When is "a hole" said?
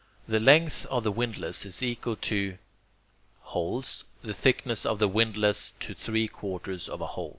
7.01-7.29